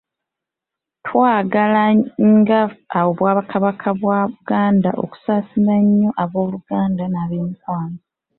[1.05, 1.83] Twagala
[2.35, 2.61] nga
[3.07, 7.97] Obwakabaka bwa Buganda okusaasira ennyo abooluganda nab’emikwano.